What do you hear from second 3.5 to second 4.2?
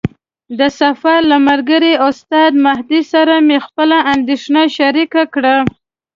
خپله